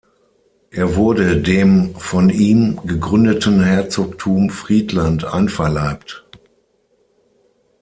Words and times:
Er 0.71 0.95
wurde 0.95 1.43
dem 1.43 1.93
von 1.93 2.31
ihm 2.31 2.79
gegründeten 2.87 3.61
Herzogtum 3.63 4.49
Friedland 4.49 5.25
einverleibt. 5.25 6.25